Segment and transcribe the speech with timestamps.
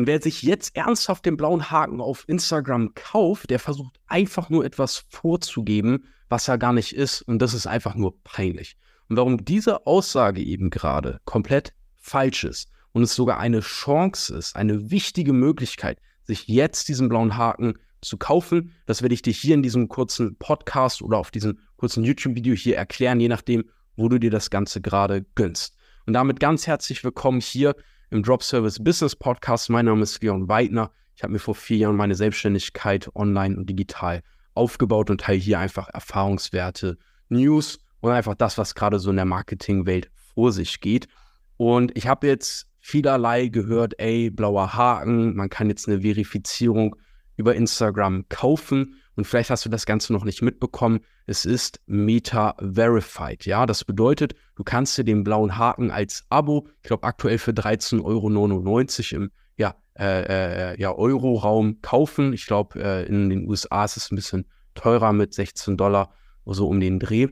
[0.00, 4.64] Und wer sich jetzt ernsthaft den blauen Haken auf Instagram kauft, der versucht einfach nur
[4.64, 7.20] etwas vorzugeben, was er gar nicht ist.
[7.20, 8.78] Und das ist einfach nur peinlich.
[9.10, 14.56] Und warum diese Aussage eben gerade komplett falsch ist und es sogar eine Chance ist,
[14.56, 19.52] eine wichtige Möglichkeit, sich jetzt diesen blauen Haken zu kaufen, das werde ich dir hier
[19.52, 23.64] in diesem kurzen Podcast oder auf diesem kurzen YouTube-Video hier erklären, je nachdem,
[23.96, 25.76] wo du dir das Ganze gerade gönnst.
[26.06, 27.74] Und damit ganz herzlich willkommen hier
[28.10, 29.70] im Drop Service Business Podcast.
[29.70, 30.90] Mein Name ist Leon Weidner.
[31.14, 34.22] Ich habe mir vor vier Jahren meine Selbstständigkeit online und digital
[34.54, 36.98] aufgebaut und teile hier einfach Erfahrungswerte,
[37.28, 41.06] News und einfach das, was gerade so in der Marketingwelt vor sich geht.
[41.56, 46.96] Und ich habe jetzt vielerlei gehört, ey, blauer Haken, man kann jetzt eine Verifizierung
[47.36, 48.99] über Instagram kaufen.
[49.16, 51.00] Und vielleicht hast du das Ganze noch nicht mitbekommen.
[51.26, 53.44] Es ist Meta Verified.
[53.44, 57.52] Ja, das bedeutet, du kannst dir den blauen Haken als Abo, ich glaube aktuell für
[57.52, 62.32] 13,99 Euro im ja, äh, äh, ja, Euro-Raum kaufen.
[62.32, 66.14] Ich glaube, äh, in den USA ist es ein bisschen teurer mit 16 Dollar
[66.46, 67.28] so um den Dreh.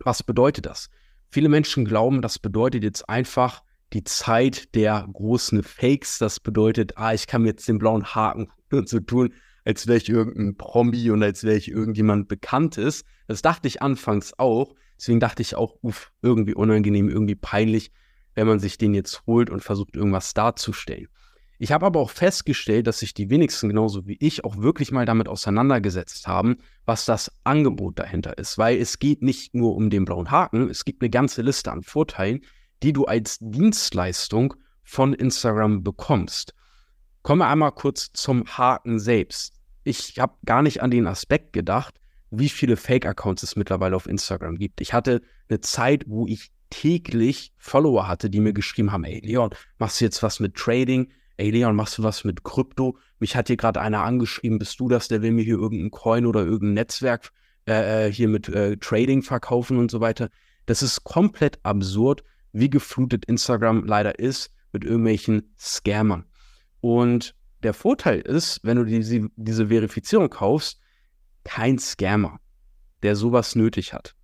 [0.00, 0.90] Was bedeutet das?
[1.30, 6.18] Viele Menschen glauben, das bedeutet jetzt einfach die Zeit der großen Fakes.
[6.18, 8.50] Das bedeutet, ah, ich kann mir jetzt den blauen Haken
[8.86, 9.32] so tun,
[9.64, 13.04] als wäre ich irgendein Promi und als wäre ich irgendjemand Bekanntes.
[13.26, 14.74] Das dachte ich anfangs auch.
[14.98, 17.92] Deswegen dachte ich auch, uff, irgendwie unangenehm, irgendwie peinlich,
[18.34, 21.08] wenn man sich den jetzt holt und versucht, irgendwas darzustellen.
[21.58, 25.06] Ich habe aber auch festgestellt, dass sich die wenigsten genauso wie ich auch wirklich mal
[25.06, 28.58] damit auseinandergesetzt haben, was das Angebot dahinter ist.
[28.58, 31.82] Weil es geht nicht nur um den blauen Haken, es gibt eine ganze Liste an
[31.82, 32.40] Vorteilen,
[32.82, 36.52] die du als Dienstleistung von Instagram bekommst.
[37.22, 39.54] Kommen wir einmal kurz zum Haken selbst.
[39.84, 41.94] Ich habe gar nicht an den Aspekt gedacht,
[42.30, 44.80] wie viele Fake-Accounts es mittlerweile auf Instagram gibt.
[44.80, 49.50] Ich hatte eine Zeit, wo ich täglich Follower hatte, die mir geschrieben haben, ey Leon,
[49.78, 51.12] machst du jetzt was mit Trading?
[51.36, 52.98] Ey Leon, machst du was mit Krypto?
[53.20, 56.26] Mich hat hier gerade einer angeschrieben, bist du das, der will mir hier irgendein Coin
[56.26, 57.30] oder irgendein Netzwerk
[57.68, 60.28] äh, äh hier mit äh, Trading verkaufen und so weiter.
[60.66, 66.24] Das ist komplett absurd, wie geflutet Instagram leider ist mit irgendwelchen Scammern.
[66.82, 70.80] Und der Vorteil ist, wenn du diese, diese Verifizierung kaufst,
[71.44, 72.40] kein Scammer,
[73.02, 74.16] der sowas nötig hat,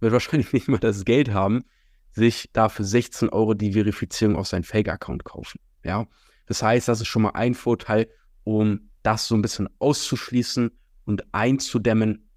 [0.00, 1.64] wird wahrscheinlich nicht mal das Geld haben,
[2.12, 5.60] sich dafür 16 Euro die Verifizierung auf seinen Fake-Account kaufen.
[5.84, 6.08] Ja,
[6.46, 8.08] das heißt, das ist schon mal ein Vorteil,
[8.42, 10.72] um das so ein bisschen auszuschließen
[11.04, 12.28] und einzudämmen,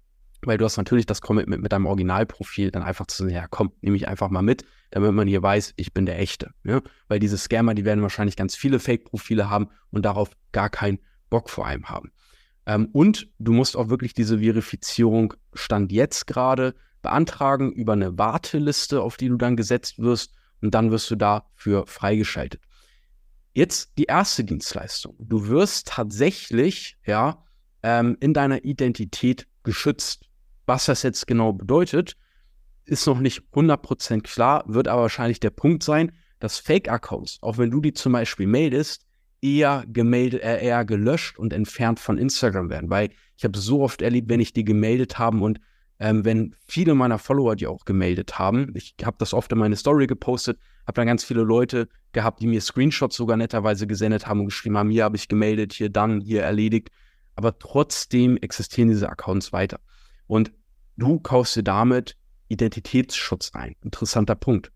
[0.42, 3.72] weil du hast natürlich das Commitment mit deinem Originalprofil dann einfach zu sagen, ja komm,
[3.80, 6.52] nehme ich einfach mal mit, damit man hier weiß, ich bin der Echte.
[6.62, 6.80] Ja?
[7.08, 11.00] Weil diese Scammer, die werden wahrscheinlich ganz viele Fake-Profile haben und darauf gar keinen
[11.30, 12.12] Bock vor allem haben.
[12.66, 19.02] Ähm, und du musst auch wirklich diese Verifizierung Stand jetzt gerade beantragen über eine Warteliste,
[19.02, 20.32] auf die du dann gesetzt wirst
[20.62, 22.62] und dann wirst du dafür freigeschaltet.
[23.52, 25.16] Jetzt die erste Dienstleistung.
[25.18, 27.44] Du wirst tatsächlich ja
[27.82, 30.28] ähm, in deiner Identität geschützt.
[30.66, 32.16] Was das jetzt genau bedeutet,
[32.84, 37.70] ist noch nicht 100% klar, wird aber wahrscheinlich der Punkt sein, dass Fake-Accounts, auch wenn
[37.70, 39.06] du die zum Beispiel meldest,
[39.40, 42.90] eher gemeldet, äh, eher gelöscht und entfernt von Instagram werden.
[42.90, 45.60] Weil ich habe so oft erlebt, wenn ich die gemeldet habe und
[46.00, 49.76] ähm, wenn viele meiner Follower die auch gemeldet haben, ich habe das oft in meine
[49.76, 54.40] Story gepostet, habe dann ganz viele Leute gehabt, die mir Screenshots sogar netterweise gesendet haben
[54.40, 56.88] und geschrieben haben, hier habe ich gemeldet, hier dann, hier erledigt.
[57.36, 59.80] Aber trotzdem existieren diese Accounts weiter.
[60.26, 60.52] Und
[60.96, 62.16] du kaufst dir damit
[62.54, 63.76] Identitätsschutz ein.
[63.82, 64.72] Interessanter Punkt.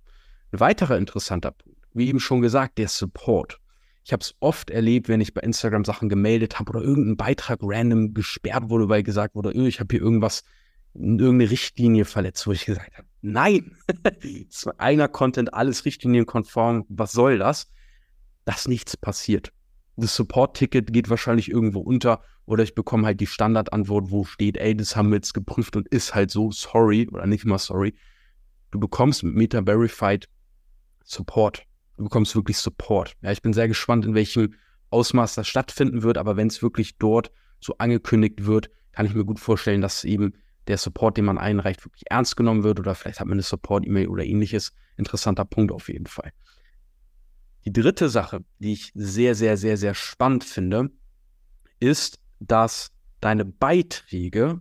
[0.53, 3.61] Ein weiterer interessanter Punkt, wie eben schon gesagt, der Support.
[4.05, 7.59] Ich habe es oft erlebt, wenn ich bei Instagram Sachen gemeldet habe oder irgendein Beitrag
[7.63, 10.45] random gesperrt wurde, weil gesagt wurde, öh, ich habe hier irgendwas,
[10.95, 13.77] irgendeine Richtlinie verletzt, wo ich gesagt habe, nein,
[14.79, 17.71] einer Content, alles richtlinienkonform, was soll das?
[18.45, 19.53] Dass nichts passiert.
[20.01, 24.77] Das Support-Ticket geht wahrscheinlich irgendwo unter oder ich bekomme halt die Standardantwort, wo steht, ey,
[24.77, 27.95] das haben wir jetzt geprüft und ist halt so, sorry oder nicht mal sorry.
[28.71, 30.29] Du bekommst mit Meta Verified
[31.05, 31.65] Support.
[31.97, 33.17] Du bekommst wirklich Support.
[33.23, 34.55] Ja, ich bin sehr gespannt, in welchem
[34.91, 39.25] Ausmaß das stattfinden wird, aber wenn es wirklich dort so angekündigt wird, kann ich mir
[39.25, 40.33] gut vorstellen, dass eben
[40.69, 44.07] der Support, den man einreicht, wirklich ernst genommen wird oder vielleicht hat man eine Support-E-Mail
[44.07, 44.73] oder ähnliches.
[44.97, 46.33] Interessanter Punkt auf jeden Fall.
[47.65, 50.91] Die dritte Sache, die ich sehr, sehr, sehr, sehr spannend finde,
[51.81, 52.91] ist, dass
[53.21, 54.61] deine Beiträge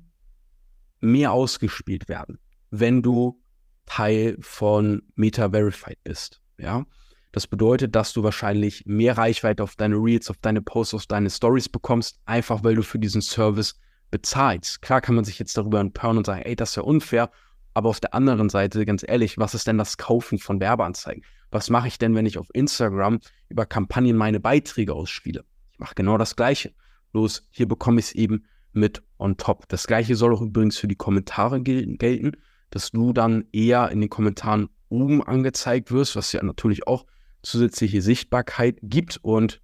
[1.00, 2.40] mehr ausgespielt werden,
[2.72, 3.42] wenn du
[3.86, 6.42] Teil von Meta Verified bist.
[6.58, 6.86] Ja,
[7.32, 11.30] das bedeutet, dass du wahrscheinlich mehr Reichweite auf deine Reels, auf deine Posts, auf deine
[11.30, 13.80] Stories bekommst, einfach weil du für diesen Service
[14.12, 14.82] bezahlst.
[14.82, 17.30] Klar kann man sich jetzt darüber empören und sagen, ey, das ist ja unfair.
[17.74, 21.24] Aber auf der anderen Seite, ganz ehrlich, was ist denn das Kaufen von Werbeanzeigen?
[21.52, 25.46] Was mache ich denn, wenn ich auf Instagram über Kampagnen meine Beiträge ausspiele?
[25.72, 26.74] Ich mache genau das Gleiche.
[27.12, 29.68] Bloß hier bekomme ich es eben mit on top.
[29.70, 32.34] Das Gleiche soll auch übrigens für die Kommentare gelten, gelten,
[32.70, 37.06] dass du dann eher in den Kommentaren oben angezeigt wirst, was ja natürlich auch
[37.42, 39.18] zusätzliche Sichtbarkeit gibt.
[39.22, 39.62] Und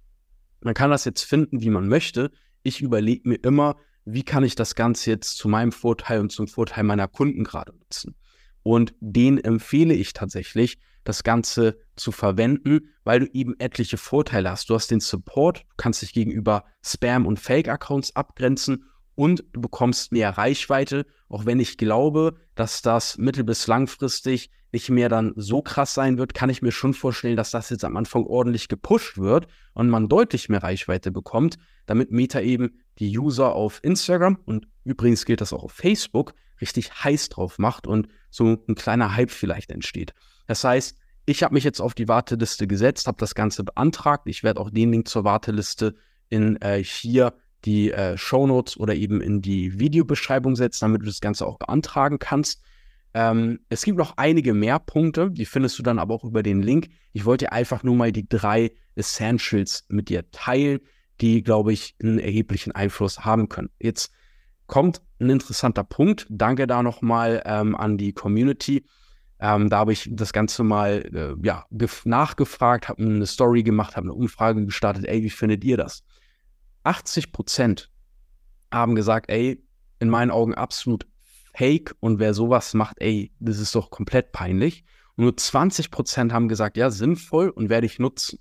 [0.60, 2.30] man kann das jetzt finden, wie man möchte.
[2.62, 6.48] Ich überlege mir immer, wie kann ich das Ganze jetzt zu meinem Vorteil und zum
[6.48, 8.14] Vorteil meiner Kunden gerade nutzen.
[8.62, 14.68] Und den empfehle ich tatsächlich, das Ganze zu verwenden, weil du eben etliche Vorteile hast.
[14.70, 18.84] Du hast den Support, du kannst dich gegenüber Spam- und Fake-Accounts abgrenzen
[19.14, 24.90] und du bekommst mehr Reichweite, auch wenn ich glaube, dass das mittel- bis langfristig nicht
[24.90, 27.96] mehr dann so krass sein wird, kann ich mir schon vorstellen, dass das jetzt am
[27.96, 33.54] Anfang ordentlich gepusht wird und man deutlich mehr Reichweite bekommt, damit Meta eben die User
[33.54, 38.58] auf Instagram und übrigens gilt das auch auf Facebook richtig heiß drauf macht und so
[38.68, 40.12] ein kleiner Hype vielleicht entsteht.
[40.46, 40.96] Das heißt,
[41.26, 44.24] ich habe mich jetzt auf die Warteliste gesetzt, habe das Ganze beantragt.
[44.26, 45.94] Ich werde auch den Link zur Warteliste
[46.28, 51.20] in äh, hier die äh, Shownotes oder eben in die Videobeschreibung setzen, damit du das
[51.20, 52.60] Ganze auch beantragen kannst.
[53.14, 56.62] Ähm, es gibt noch einige mehr Punkte, die findest du dann aber auch über den
[56.62, 56.88] Link.
[57.12, 60.80] Ich wollte einfach nur mal die drei Essentials mit dir teilen,
[61.20, 63.70] die, glaube ich, einen erheblichen Einfluss haben können.
[63.78, 64.12] Jetzt
[64.66, 66.26] kommt ein interessanter Punkt.
[66.28, 68.84] Danke da nochmal ähm, an die Community.
[69.40, 71.66] Ähm, da habe ich das Ganze mal äh, ja,
[72.04, 75.04] nachgefragt, habe eine Story gemacht, habe eine Umfrage gestartet.
[75.06, 76.04] Ey, wie findet ihr das?
[76.84, 77.90] 80 Prozent
[78.72, 79.62] haben gesagt, ey,
[79.98, 81.06] in meinen Augen absolut
[81.56, 84.84] fake und wer sowas macht, ey, das ist doch komplett peinlich.
[85.16, 88.38] Und nur 20 Prozent haben gesagt, ja, sinnvoll und werde ich nutzen.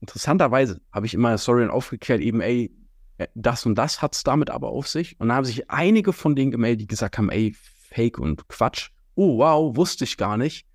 [0.00, 2.74] Interessanterweise habe ich immer eine Story aufgeklärt, eben, ey,
[3.18, 5.18] äh, das und das hat es damit aber auf sich.
[5.18, 7.54] Und dann haben sich einige von denen gemeldet, die gesagt haben, ey,
[7.90, 8.90] Fake und Quatsch.
[9.16, 10.66] Oh, wow, wusste ich gar nicht.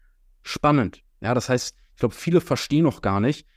[0.42, 1.04] Spannend.
[1.22, 3.48] Ja, das heißt, ich glaube, viele verstehen noch gar nicht,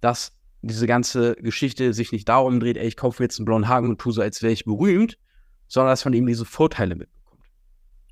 [0.00, 3.88] dass diese ganze Geschichte sich nicht darum dreht, ey, ich kaufe jetzt einen blauen Haken
[3.88, 5.18] und tue so, als wäre ich berühmt,
[5.68, 7.42] sondern dass man eben diese Vorteile mitbekommt.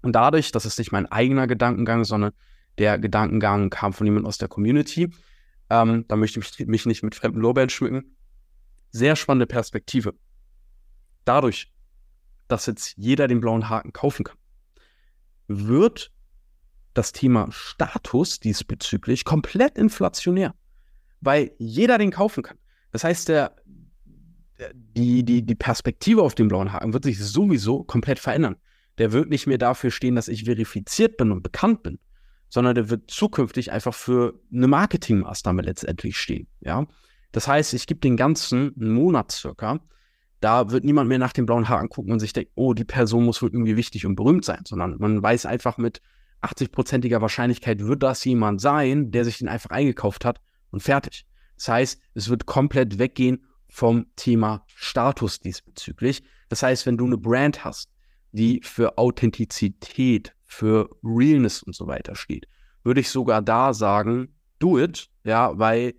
[0.02, 2.32] Und dadurch, das ist nicht mein eigener Gedankengang, sondern
[2.78, 5.10] der Gedankengang kam von jemand aus der Community,
[5.70, 8.16] ähm, da möchte ich mich nicht mit fremden Lorbeeren schmücken.
[8.90, 10.14] Sehr spannende Perspektive.
[11.24, 11.72] Dadurch,
[12.48, 14.36] dass jetzt jeder den blauen Haken kaufen kann,
[15.48, 16.12] wird
[16.94, 20.54] das Thema Status diesbezüglich komplett inflationär
[21.24, 22.58] weil jeder den kaufen kann.
[22.92, 23.56] Das heißt, der,
[24.72, 28.56] die, die, die Perspektive auf den blauen Haken wird sich sowieso komplett verändern.
[28.98, 31.98] Der wird nicht mehr dafür stehen, dass ich verifiziert bin und bekannt bin,
[32.48, 36.46] sondern der wird zukünftig einfach für eine Marketingmaßnahme letztendlich stehen.
[36.60, 36.86] Ja?
[37.32, 39.80] Das heißt, ich gebe den ganzen Monat circa,
[40.40, 43.24] da wird niemand mehr nach dem blauen Haken gucken und sich denken, oh, die Person
[43.24, 46.00] muss wohl irgendwie wichtig und berühmt sein, sondern man weiß einfach mit
[46.44, 51.26] 80-prozentiger Wahrscheinlichkeit wird das jemand sein, der sich den einfach eingekauft hat und fertig.
[51.56, 56.22] Das heißt, es wird komplett weggehen vom Thema Status diesbezüglich.
[56.48, 57.90] Das heißt, wenn du eine Brand hast,
[58.32, 62.46] die für Authentizität, für Realness und so weiter steht,
[62.82, 65.94] würde ich sogar da sagen, do it, ja, weil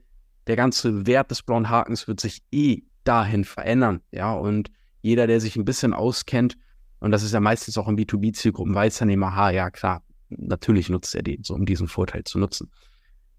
[0.47, 4.71] der ganze Wert des blauen Hakens wird sich eh dahin verändern, ja, und
[5.01, 6.57] jeder, der sich ein bisschen auskennt,
[6.99, 10.03] und das ist ja meistens auch in B2B-Zielgruppen, weiß dann immer, aha, ja, klar,
[10.37, 12.71] natürlich nutzt er den, so um diesen Vorteil zu nutzen.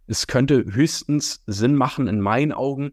[0.07, 2.93] Es könnte höchstens Sinn machen, in meinen Augen,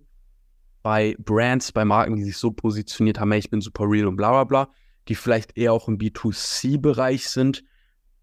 [0.82, 4.18] bei Brands, bei Marken, die sich so positioniert haben, hey, ich bin super real und
[4.18, 4.70] bla bla bla,
[5.08, 7.64] die vielleicht eher auch im B2C-Bereich sind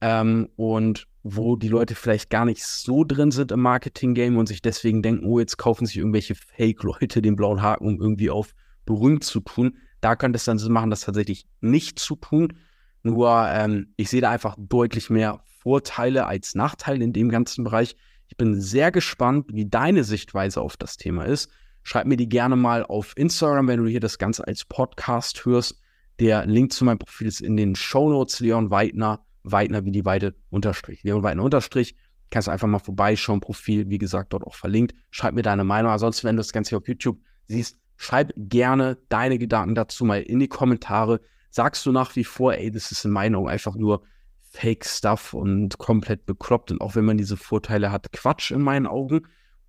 [0.00, 4.62] ähm, und wo die Leute vielleicht gar nicht so drin sind im Marketing-Game und sich
[4.62, 8.54] deswegen denken, oh, jetzt kaufen sich irgendwelche Fake-Leute den blauen Haken, um irgendwie auf
[8.86, 9.78] berühmt zu tun.
[10.00, 12.54] Da könnte es dann Sinn machen, das tatsächlich nicht zu tun.
[13.02, 17.96] Nur ähm, ich sehe da einfach deutlich mehr Vorteile als Nachteile in dem ganzen Bereich.
[18.28, 21.50] Ich bin sehr gespannt, wie deine Sichtweise auf das Thema ist.
[21.82, 25.80] Schreib mir die gerne mal auf Instagram, wenn du hier das Ganze als Podcast hörst.
[26.18, 28.40] Der Link zu meinem Profil ist in den Show Notes.
[28.40, 31.02] Leon Weidner, Weidner wie die Weide unterstrich.
[31.02, 31.96] Leon Weidner unterstrich.
[32.30, 33.40] Kannst du einfach mal vorbeischauen.
[33.40, 34.94] Profil, wie gesagt, dort auch verlinkt.
[35.10, 35.90] Schreib mir deine Meinung.
[35.90, 40.22] Ansonsten, wenn du das Ganze hier auf YouTube siehst, schreib gerne deine Gedanken dazu mal
[40.22, 41.20] in die Kommentare.
[41.50, 44.02] Sagst du nach wie vor, ey, das ist in Meinung einfach nur
[44.50, 49.22] Fake-Stuff und komplett bekloppt und auch wenn man diese Vorteile hat, Quatsch in meinen Augen?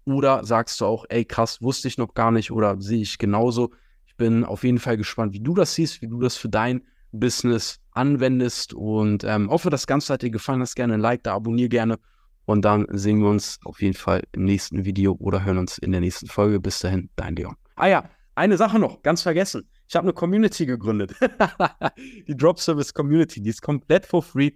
[0.05, 3.71] Oder sagst du auch, ey, krass, wusste ich noch gar nicht oder sehe ich genauso?
[4.07, 6.81] Ich bin auf jeden Fall gespannt, wie du das siehst, wie du das für dein
[7.11, 10.59] Business anwendest und ähm, hoffe, das Ganze hat dir gefallen.
[10.59, 11.99] Lass gerne ein Like da, abonniere gerne
[12.45, 15.91] und dann sehen wir uns auf jeden Fall im nächsten Video oder hören uns in
[15.91, 16.59] der nächsten Folge.
[16.59, 17.55] Bis dahin, dein Leon.
[17.75, 19.69] Ah ja, eine Sache noch, ganz vergessen.
[19.87, 21.13] Ich habe eine Community gegründet.
[22.27, 24.51] die Drop Service Community, die ist komplett for free.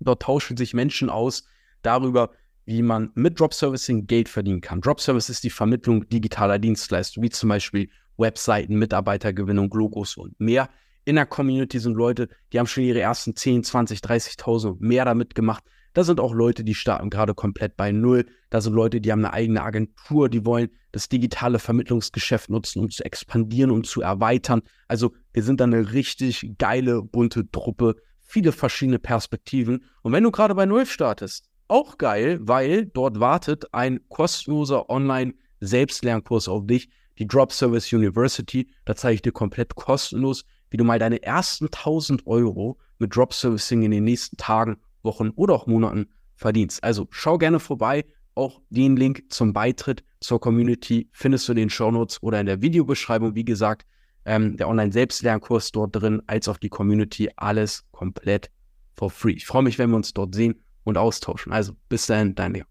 [0.00, 1.44] Dort tauschen sich Menschen aus
[1.82, 2.30] darüber,
[2.64, 4.80] wie man mit Drop Servicing Geld verdienen kann.
[4.80, 7.88] Drop Service ist die Vermittlung digitaler Dienstleistungen, wie zum Beispiel
[8.18, 10.68] Webseiten, Mitarbeitergewinnung, Logos und mehr.
[11.04, 15.34] In der Community sind Leute, die haben schon ihre ersten 10, 20, 30.000 mehr damit
[15.34, 15.64] gemacht.
[15.94, 18.26] Da sind auch Leute, die starten gerade komplett bei Null.
[18.50, 22.90] Da sind Leute, die haben eine eigene Agentur, die wollen das digitale Vermittlungsgeschäft nutzen, um
[22.90, 24.60] zu expandieren und zu erweitern.
[24.86, 27.96] Also wir sind da eine richtig geile, bunte Truppe,
[28.28, 29.84] viele verschiedene Perspektiven.
[30.02, 36.48] Und wenn du gerade bei Null startest, auch geil, weil dort wartet ein kostenloser Online-Selbstlernkurs
[36.48, 38.68] auf dich, die Drop Service University.
[38.84, 43.32] Da zeige ich dir komplett kostenlos, wie du mal deine ersten 1000 Euro mit Drop
[43.32, 46.06] Servicing in den nächsten Tagen, Wochen oder auch Monaten
[46.36, 46.84] verdienst.
[46.84, 48.04] Also schau gerne vorbei.
[48.34, 52.62] Auch den Link zum Beitritt zur Community findest du in den Shownotes oder in der
[52.62, 53.34] Videobeschreibung.
[53.34, 53.84] Wie gesagt,
[54.28, 58.50] ähm, der Online-Selbstlernkurs dort drin, als auch die Community, alles komplett
[58.94, 59.32] for free.
[59.32, 61.50] Ich freue mich, wenn wir uns dort sehen und austauschen.
[61.52, 62.64] Also bis dahin, dein Leo.